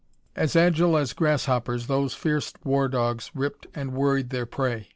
As 0.35 0.55
agile 0.55 0.97
as 0.97 1.13
grasshoppers, 1.13 1.85
those 1.85 2.15
fierce 2.15 2.51
war 2.63 2.87
dogs 2.89 3.29
ripped 3.35 3.67
and 3.75 3.93
worried 3.93 4.31
their 4.31 4.47
prey. 4.47 4.89